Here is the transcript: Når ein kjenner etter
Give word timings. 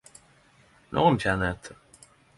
Når 0.95 1.05
ein 1.11 1.19
kjenner 1.25 1.53
etter 1.53 1.79